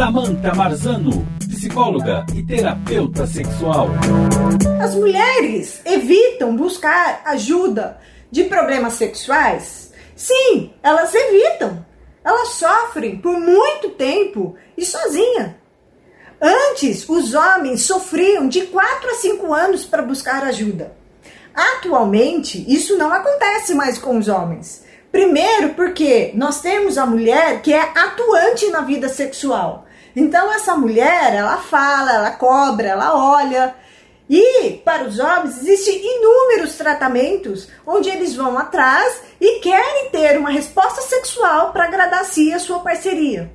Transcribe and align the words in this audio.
Samantha 0.00 0.54
Marzano, 0.54 1.28
psicóloga 1.46 2.24
e 2.34 2.42
terapeuta 2.42 3.26
sexual. 3.26 3.88
As 4.82 4.94
mulheres 4.94 5.82
evitam 5.84 6.56
buscar 6.56 7.20
ajuda 7.26 8.00
de 8.30 8.44
problemas 8.44 8.94
sexuais? 8.94 9.92
Sim, 10.16 10.72
elas 10.82 11.14
evitam. 11.14 11.84
Elas 12.24 12.48
sofrem 12.48 13.18
por 13.18 13.38
muito 13.38 13.90
tempo 13.90 14.56
e 14.74 14.86
sozinha. 14.86 15.58
Antes, 16.40 17.06
os 17.06 17.34
homens 17.34 17.82
sofriam 17.82 18.48
de 18.48 18.62
4 18.62 19.10
a 19.10 19.14
5 19.16 19.52
anos 19.52 19.84
para 19.84 20.00
buscar 20.00 20.44
ajuda. 20.44 20.96
Atualmente, 21.54 22.64
isso 22.66 22.96
não 22.96 23.12
acontece 23.12 23.74
mais 23.74 23.98
com 23.98 24.16
os 24.16 24.28
homens. 24.28 24.82
Primeiro, 25.12 25.74
porque 25.74 26.32
nós 26.34 26.62
temos 26.62 26.96
a 26.96 27.04
mulher 27.04 27.60
que 27.60 27.74
é 27.74 27.82
atuante 27.82 28.66
na 28.70 28.80
vida 28.80 29.06
sexual. 29.10 29.88
Então, 30.14 30.52
essa 30.52 30.74
mulher, 30.74 31.34
ela 31.34 31.58
fala, 31.58 32.12
ela 32.12 32.30
cobra, 32.32 32.88
ela 32.88 33.14
olha. 33.14 33.74
E 34.28 34.80
para 34.84 35.04
os 35.04 35.18
homens, 35.18 35.58
existem 35.58 36.00
inúmeros 36.16 36.74
tratamentos 36.76 37.68
onde 37.86 38.08
eles 38.08 38.34
vão 38.34 38.56
atrás 38.56 39.22
e 39.40 39.58
querem 39.58 40.10
ter 40.10 40.38
uma 40.38 40.50
resposta 40.50 41.02
sexual 41.02 41.72
para 41.72 41.84
agradar 41.84 42.20
a 42.20 42.24
si 42.24 42.50
e 42.50 42.54
a 42.54 42.60
sua 42.60 42.78
parceria. 42.78 43.50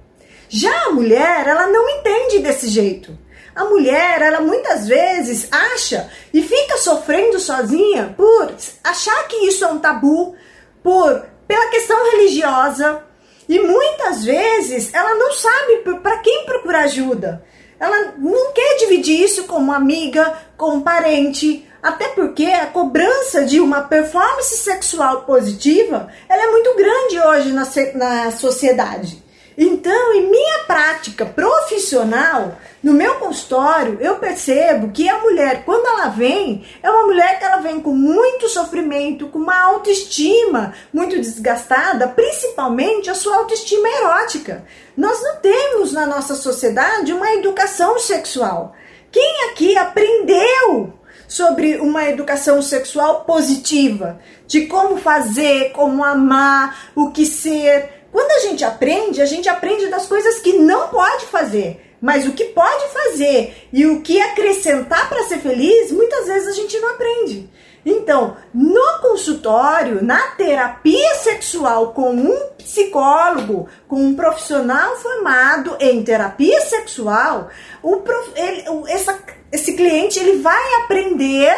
Já 0.50 0.88
a 0.88 0.92
mulher, 0.92 1.48
ela 1.48 1.68
não 1.68 1.90
entende 1.90 2.40
desse 2.40 2.68
jeito. 2.68 3.18
A 3.56 3.64
mulher, 3.64 4.22
ela 4.22 4.42
muitas 4.42 4.86
vezes 4.86 5.48
acha 5.50 6.10
e 6.34 6.42
fica 6.42 6.78
sofrendo 6.78 7.40
sozinha 7.40 8.14
por 8.18 8.54
achar 8.84 9.28
que 9.30 9.48
isso 9.48 9.64
é 9.64 9.68
um 9.70 9.80
tabu, 9.80 10.36
por 10.84 11.26
pela 11.48 11.70
questão 11.70 12.12
religiosa. 12.12 13.02
E 13.48 13.60
muitas 13.60 14.24
vezes 14.24 14.94
ela 14.94 15.16
não 15.16 15.32
sabe 15.34 15.78
para 16.02 16.18
quem 16.20 16.46
procurar 16.46 16.84
ajuda. 16.84 17.44
Ela 17.80 18.14
não 18.18 18.54
quer 18.54 18.78
dividir 18.78 19.22
isso 19.22 19.44
com 19.46 19.58
uma 19.58 19.76
amiga, 19.76 20.34
com 20.58 20.76
um 20.76 20.82
parente, 20.82 21.68
até 21.84 22.08
porque 22.10 22.46
a 22.46 22.68
cobrança 22.68 23.46
de 23.46 23.60
uma 23.60 23.82
performance 23.84 24.58
sexual 24.58 25.24
positiva 25.24 26.10
ela 26.28 26.44
é 26.44 26.52
muito 26.52 26.76
grande 26.76 27.20
hoje 27.20 27.52
na, 27.52 27.68
na 27.94 28.32
sociedade. 28.32 29.24
Então, 29.58 30.14
em 30.14 30.30
minha 30.30 30.66
prática 30.68 31.26
profissional, 31.26 32.58
no 32.84 32.94
meu 32.94 33.16
consultório, 33.16 33.98
eu 34.02 34.16
percebo 34.16 34.92
que 34.92 35.08
a 35.08 35.20
mulher, 35.20 35.64
quando 35.64 35.88
ela 35.88 36.10
vem, 36.10 36.66
é 36.84 36.90
uma 36.90 37.06
mulher 37.06 37.40
que 37.40 37.46
ela 37.46 37.58
vem 37.58 37.80
com 37.80 37.92
muito 37.92 38.50
sofrimento, 38.50 39.28
com 39.28 39.40
uma 39.40 39.58
autoestima 39.58 40.74
muito 40.94 41.16
desgastada, 41.16 42.08
principalmente 42.10 43.10
a 43.10 43.16
sua 43.16 43.38
autoestima 43.38 43.88
erótica. 43.88 44.66
Nós 44.96 45.22
não 45.24 45.38
temos 45.38 45.94
na 45.94 46.06
nossa 46.06 46.36
sociedade 46.36 47.14
uma 47.14 47.34
educação 47.34 47.98
sexual. 47.98 48.76
Quem 49.10 49.50
aqui 49.50 49.78
aprendeu 49.78 50.94
sobre 51.28 51.78
uma 51.78 52.08
educação 52.10 52.62
sexual 52.62 53.24
positiva, 53.24 54.20
de 54.46 54.68
como 54.68 54.98
fazer, 54.98 55.72
como 55.72 56.04
amar, 56.04 56.92
o 56.94 57.12
que 57.12 57.26
ser, 57.26 58.05
quando 58.16 58.32
a 58.32 58.40
gente 58.40 58.64
aprende, 58.64 59.22
a 59.22 59.26
gente 59.26 59.50
aprende 59.50 59.88
das 59.88 60.06
coisas 60.06 60.40
que 60.40 60.54
não 60.54 60.88
pode 60.88 61.26
fazer. 61.26 61.98
Mas 62.00 62.26
o 62.26 62.32
que 62.32 62.46
pode 62.46 62.88
fazer 62.94 63.68
e 63.74 63.86
o 63.86 64.02
que 64.02 64.22
acrescentar 64.22 65.10
para 65.10 65.26
ser 65.26 65.40
feliz, 65.40 65.92
muitas 65.92 66.26
vezes 66.26 66.48
a 66.48 66.54
gente 66.54 66.80
não 66.80 66.92
aprende. 66.92 67.50
Então, 67.86 68.38
no 68.54 69.00
consultório, 69.02 70.02
na 70.02 70.28
terapia 70.28 71.14
sexual 71.16 71.92
com 71.92 72.14
um 72.14 72.52
psicólogo, 72.58 73.68
com 73.86 73.98
um 73.98 74.16
profissional 74.16 74.96
formado 74.96 75.76
em 75.82 76.02
terapia 76.02 76.62
sexual, 76.62 77.50
o 77.84 77.98
prof, 77.98 78.32
ele, 78.38 78.64
essa, 78.88 79.20
esse 79.52 79.74
cliente 79.74 80.18
ele 80.20 80.42
vai 80.42 80.76
aprender 80.86 81.54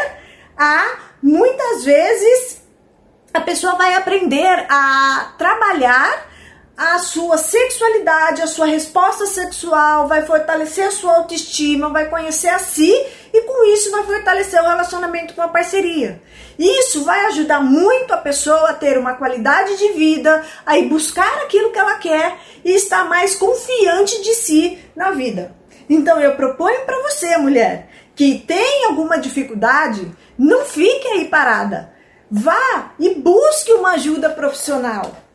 a 0.58 0.98
muitas 1.22 1.86
vezes 1.86 2.64
a 3.32 3.42
pessoa 3.42 3.76
vai 3.76 3.94
aprender 3.94 4.66
a 4.68 5.36
trabalhar 5.38 6.26
a 6.78 7.00
sua 7.00 7.40
sexualidade, 7.40 8.44
a 8.44 8.48
sua 8.48 8.68
resposta 8.68 9.26
sexual, 9.26 10.08
vai 10.08 10.24
fortalecer 10.28 10.86
a 10.86 10.92
sua 10.92 11.16
autoestima, 11.16 11.90
vai 11.90 12.08
conhecer 12.08 12.50
a 12.50 12.60
si 12.60 12.94
e 13.34 13.42
com 13.42 13.74
isso 13.74 13.90
vai 13.90 14.04
fortalecer 14.04 14.62
o 14.62 14.68
relacionamento 14.68 15.34
com 15.34 15.42
a 15.42 15.48
parceria. 15.48 16.22
Isso 16.60 17.04
vai 17.04 17.26
ajudar 17.26 17.62
muito 17.62 18.14
a 18.14 18.18
pessoa 18.18 18.70
a 18.70 18.74
ter 18.76 18.96
uma 18.96 19.16
qualidade 19.16 19.76
de 19.76 19.94
vida, 19.94 20.46
a 20.64 20.78
ir 20.78 20.88
buscar 20.88 21.42
aquilo 21.42 21.72
que 21.72 21.80
ela 21.80 21.96
quer 21.96 22.38
e 22.64 22.72
estar 22.76 23.06
mais 23.06 23.36
confiante 23.36 24.22
de 24.22 24.36
si 24.36 24.78
na 24.96 25.10
vida. 25.10 25.56
Então 25.90 26.22
eu 26.22 26.36
proponho 26.36 26.86
para 26.86 27.02
você, 27.02 27.38
mulher, 27.38 27.90
que 28.16 28.38
tem 28.46 28.86
alguma 28.86 29.18
dificuldade, 29.18 30.12
não 30.38 30.64
fique 30.64 31.08
aí 31.08 31.26
parada. 31.26 31.92
Vá 32.30 32.92
e 33.00 33.16
busque 33.16 33.74
uma 33.74 33.94
ajuda 33.94 34.30
profissional 34.30 35.27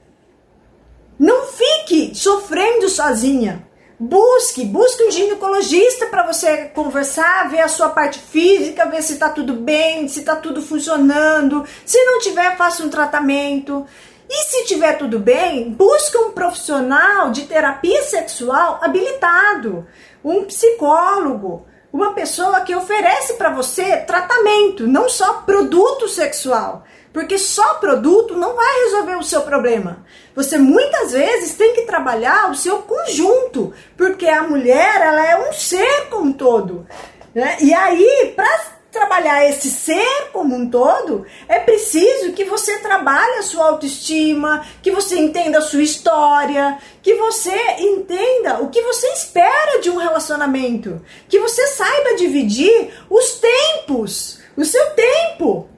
não 1.22 1.46
fique 1.46 2.12
sofrendo 2.16 2.88
sozinha. 2.88 3.64
Busque, 3.96 4.64
busque 4.64 5.04
um 5.04 5.10
ginecologista 5.12 6.06
para 6.06 6.26
você 6.26 6.64
conversar, 6.74 7.48
ver 7.48 7.60
a 7.60 7.68
sua 7.68 7.90
parte 7.90 8.18
física, 8.18 8.86
ver 8.86 9.00
se 9.02 9.12
está 9.12 9.28
tudo 9.28 9.52
bem, 9.54 10.08
se 10.08 10.18
está 10.18 10.34
tudo 10.34 10.60
funcionando. 10.60 11.64
Se 11.86 12.02
não 12.02 12.18
tiver, 12.18 12.56
faça 12.56 12.82
um 12.82 12.90
tratamento. 12.90 13.86
E 14.28 14.42
se 14.46 14.64
tiver 14.64 14.98
tudo 14.98 15.20
bem, 15.20 15.70
busque 15.70 16.18
um 16.18 16.32
profissional 16.32 17.30
de 17.30 17.42
terapia 17.42 18.02
sexual 18.02 18.80
habilitado, 18.82 19.86
um 20.24 20.44
psicólogo, 20.46 21.64
uma 21.92 22.14
pessoa 22.14 22.62
que 22.62 22.74
oferece 22.74 23.34
para 23.34 23.50
você 23.50 23.98
tratamento, 23.98 24.86
não 24.86 25.08
só 25.08 25.42
produto 25.42 26.08
sexual. 26.08 26.84
Porque 27.12 27.36
só 27.36 27.74
produto 27.74 28.34
não 28.34 28.56
vai 28.56 28.84
resolver 28.84 29.16
o 29.16 29.22
seu 29.22 29.42
problema. 29.42 30.02
Você 30.34 30.56
muitas 30.56 31.12
vezes 31.12 31.54
tem 31.54 31.74
que 31.74 31.82
trabalhar 31.82 32.50
o 32.50 32.54
seu 32.54 32.78
conjunto, 32.78 33.74
porque 33.98 34.26
a 34.26 34.42
mulher 34.44 34.98
ela 35.02 35.26
é 35.26 35.48
um 35.48 35.52
ser 35.52 36.08
como 36.08 36.30
um 36.30 36.32
todo. 36.32 36.86
Né? 37.34 37.58
E 37.60 37.74
aí, 37.74 38.32
para 38.34 38.81
trabalhar 38.92 39.48
esse 39.48 39.70
ser 39.70 40.28
como 40.32 40.54
um 40.54 40.68
todo, 40.68 41.26
é 41.48 41.58
preciso 41.58 42.32
que 42.32 42.44
você 42.44 42.78
trabalhe 42.78 43.38
a 43.38 43.42
sua 43.42 43.70
autoestima, 43.70 44.64
que 44.80 44.92
você 44.92 45.18
entenda 45.18 45.58
a 45.58 45.62
sua 45.62 45.82
história, 45.82 46.78
que 47.02 47.14
você 47.14 47.56
entenda 47.80 48.60
o 48.60 48.68
que 48.68 48.82
você 48.82 49.08
espera 49.08 49.80
de 49.80 49.90
um 49.90 49.96
relacionamento, 49.96 51.00
que 51.28 51.40
você 51.40 51.66
saiba 51.68 52.16
dividir 52.16 52.90
os 53.10 53.40
tempos, 53.40 54.38
o 54.56 54.64
seu 54.64 54.90
tempo 54.90 55.72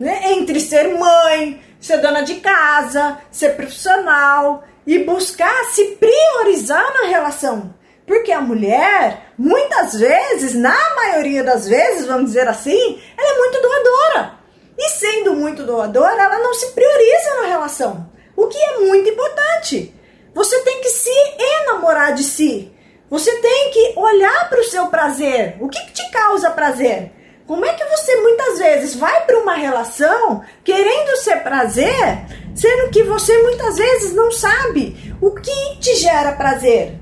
né? 0.00 0.32
Entre 0.32 0.58
ser 0.58 0.88
mãe, 0.98 1.62
ser 1.78 1.98
dona 1.98 2.22
de 2.22 2.36
casa, 2.36 3.18
ser 3.30 3.50
profissional 3.50 4.64
e 4.86 4.98
buscar 5.00 5.66
se 5.66 5.98
priorizar 6.00 6.94
na 6.94 7.06
relação. 7.06 7.74
Porque 8.06 8.32
a 8.32 8.40
mulher, 8.40 9.32
muitas 9.38 9.79
vezes, 9.98 10.54
na 10.54 10.76
maioria 10.96 11.42
das 11.42 11.68
vezes, 11.68 12.06
vamos 12.06 12.26
dizer 12.26 12.48
assim, 12.48 13.00
ela 13.16 13.34
é 13.34 13.38
muito 13.38 13.60
doadora. 13.60 14.32
E 14.78 14.88
sendo 14.90 15.34
muito 15.34 15.64
doadora, 15.64 16.22
ela 16.22 16.38
não 16.38 16.54
se 16.54 16.72
prioriza 16.72 17.34
na 17.40 17.48
relação. 17.48 18.10
O 18.36 18.46
que 18.46 18.58
é 18.58 18.78
muito 18.78 19.08
importante. 19.10 19.94
Você 20.34 20.60
tem 20.60 20.80
que 20.80 20.88
se 20.88 21.10
enamorar 21.38 22.14
de 22.14 22.24
si. 22.24 22.72
Você 23.10 23.30
tem 23.36 23.70
que 23.72 23.92
olhar 23.96 24.48
para 24.48 24.60
o 24.60 24.64
seu 24.64 24.86
prazer. 24.86 25.56
O 25.60 25.68
que, 25.68 25.80
que 25.86 25.92
te 25.92 26.10
causa 26.10 26.50
prazer? 26.50 27.12
Como 27.46 27.66
é 27.66 27.74
que 27.74 27.84
você 27.84 28.14
muitas 28.14 28.58
vezes 28.60 28.94
vai 28.94 29.26
para 29.26 29.38
uma 29.40 29.54
relação 29.54 30.40
querendo 30.62 31.16
ser 31.16 31.42
prazer, 31.42 32.24
sendo 32.54 32.90
que 32.90 33.02
você 33.02 33.36
muitas 33.42 33.76
vezes 33.76 34.14
não 34.14 34.30
sabe 34.30 35.16
o 35.20 35.32
que 35.32 35.76
te 35.80 35.96
gera 35.96 36.30
prazer? 36.32 36.94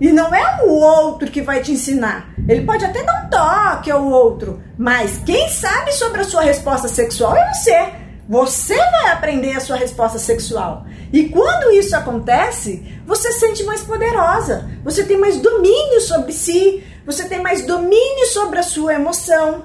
E 0.00 0.10
não 0.10 0.34
é 0.34 0.64
o 0.64 0.70
outro 0.70 1.30
que 1.30 1.40
vai 1.40 1.62
te 1.62 1.70
ensinar. 1.70 2.31
Ele 2.52 2.66
pode 2.66 2.84
até 2.84 3.02
dar 3.02 3.24
um 3.24 3.30
toque 3.30 3.90
ao 3.90 4.04
outro, 4.04 4.62
mas 4.76 5.16
quem 5.24 5.48
sabe 5.48 5.90
sobre 5.92 6.20
a 6.20 6.24
sua 6.24 6.42
resposta 6.42 6.86
sexual 6.86 7.34
é 7.34 7.54
você. 7.54 7.92
Você 8.28 8.76
vai 8.76 9.08
aprender 9.10 9.56
a 9.56 9.60
sua 9.60 9.76
resposta 9.76 10.18
sexual. 10.18 10.84
E 11.10 11.30
quando 11.30 11.72
isso 11.72 11.96
acontece, 11.96 13.00
você 13.06 13.32
se 13.32 13.40
sente 13.40 13.64
mais 13.64 13.80
poderosa, 13.82 14.70
você 14.84 15.02
tem 15.02 15.16
mais 15.16 15.38
domínio 15.38 16.00
sobre 16.02 16.30
si, 16.32 16.84
você 17.06 17.24
tem 17.24 17.40
mais 17.40 17.64
domínio 17.64 18.26
sobre 18.26 18.58
a 18.58 18.62
sua 18.62 18.94
emoção. 18.94 19.64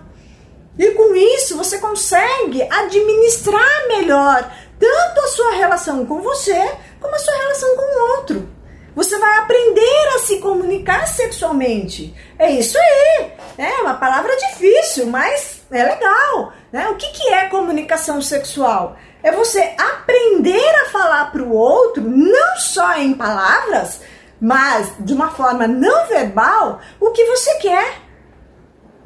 E 0.79 0.91
com 0.91 1.13
isso 1.13 1.57
você 1.57 1.79
consegue 1.79 2.61
administrar 2.61 3.87
melhor 3.89 4.49
tanto 4.79 5.19
a 5.19 5.27
sua 5.27 5.51
relação 5.55 6.05
com 6.05 6.21
você 6.21 6.71
como 7.01 7.13
a 7.13 7.19
sua 7.19 7.37
relação 7.37 7.75
com 7.75 7.81
o 7.81 8.17
outro. 8.17 8.49
Você 8.95 9.19
vai 9.19 9.37
aprender 9.39 9.96
se 10.27 10.39
comunicar 10.39 11.07
sexualmente. 11.07 12.13
É 12.37 12.51
isso 12.51 12.77
aí. 12.77 13.31
É 13.57 13.81
uma 13.81 13.93
palavra 13.93 14.35
difícil, 14.35 15.07
mas 15.07 15.61
é 15.71 15.83
legal. 15.83 16.51
Né? 16.71 16.89
O 16.89 16.95
que, 16.95 17.07
que 17.11 17.29
é 17.29 17.47
comunicação 17.47 18.21
sexual? 18.21 18.97
É 19.23 19.31
você 19.31 19.73
aprender 19.77 20.69
a 20.81 20.89
falar 20.89 21.31
para 21.31 21.41
o 21.41 21.53
outro, 21.53 22.03
não 22.03 22.57
só 22.57 22.97
em 22.97 23.13
palavras, 23.13 24.01
mas 24.39 24.91
de 24.99 25.13
uma 25.13 25.29
forma 25.29 25.65
não 25.65 26.07
verbal, 26.07 26.81
o 26.99 27.11
que 27.11 27.23
você 27.25 27.55
quer. 27.55 28.01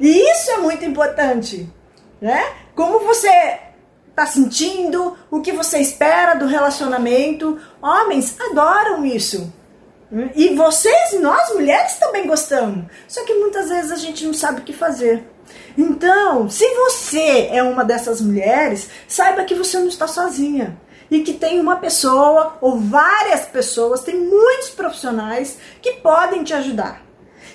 E 0.00 0.32
isso 0.32 0.50
é 0.50 0.56
muito 0.56 0.84
importante, 0.84 1.72
né? 2.20 2.52
Como 2.74 2.98
você 3.00 3.30
está 4.08 4.26
sentindo, 4.26 5.16
o 5.30 5.40
que 5.40 5.52
você 5.52 5.78
espera 5.78 6.34
do 6.34 6.46
relacionamento. 6.46 7.58
Homens 7.80 8.36
adoram 8.40 9.06
isso. 9.06 9.52
E 10.34 10.54
vocês, 10.54 11.18
nós 11.20 11.54
mulheres 11.54 11.94
também 11.94 12.26
gostamos. 12.26 12.84
Só 13.08 13.24
que 13.24 13.34
muitas 13.34 13.70
vezes 13.70 13.90
a 13.90 13.96
gente 13.96 14.26
não 14.26 14.34
sabe 14.34 14.60
o 14.60 14.64
que 14.64 14.72
fazer. 14.72 15.24
Então, 15.76 16.50
se 16.50 16.68
você 16.74 17.48
é 17.50 17.62
uma 17.62 17.84
dessas 17.84 18.20
mulheres, 18.20 18.90
saiba 19.08 19.44
que 19.44 19.54
você 19.54 19.78
não 19.78 19.88
está 19.88 20.06
sozinha. 20.06 20.78
E 21.10 21.20
que 21.20 21.32
tem 21.32 21.60
uma 21.60 21.76
pessoa 21.76 22.58
ou 22.60 22.78
várias 22.78 23.46
pessoas, 23.46 24.02
tem 24.02 24.18
muitos 24.18 24.70
profissionais 24.70 25.58
que 25.80 25.94
podem 25.94 26.44
te 26.44 26.52
ajudar. 26.54 27.02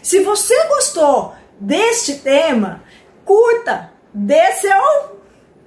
Se 0.01 0.21
você 0.21 0.55
gostou 0.67 1.33
deste 1.59 2.15
tema, 2.15 2.83
curta, 3.23 3.91
dê 4.13 4.51
seu 4.53 5.17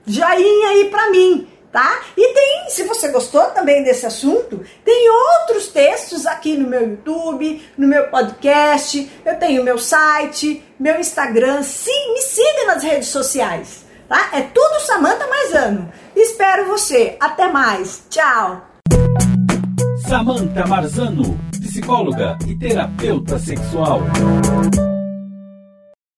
joinha 0.07 0.69
aí 0.71 0.89
para 0.91 1.11
mim 1.11 1.49
tá? 1.73 2.01
E 2.17 2.35
tem, 2.35 2.71
se 2.71 2.85
você 2.85 3.09
gostou 3.09 3.43
também 3.51 3.83
desse 3.83 4.07
assunto, 4.07 4.65
tem 4.85 5.11
outros 5.11 5.69
textos 5.69 6.27
aqui 6.27 6.57
no 6.57 6.69
meu 6.69 6.89
YouTube, 6.89 7.63
no 7.77 7.87
meu 7.87 8.09
podcast, 8.09 9.11
eu 9.25 9.39
tenho 9.39 9.65
meu 9.65 9.79
site, 9.79 10.63
meu 10.79 10.99
Instagram, 10.99 11.63
sim, 11.63 12.13
me 12.13 12.23
siga 12.23 12.67
nas 12.67 12.83
redes 12.83 13.09
sociais, 13.09 13.85
tá? 14.09 14.31
É 14.33 14.43
tudo 14.43 14.81
Samanta 14.81 15.27
Marzano. 15.27 15.93
Espero 16.15 16.67
você. 16.67 17.17
Até 17.21 17.49
mais. 17.49 18.03
Tchau. 18.11 18.67
Samanta 20.09 20.67
Marzano, 20.67 21.39
psicóloga 21.53 22.37
e 22.47 22.55
terapeuta 22.57 23.39
sexual. 23.39 24.01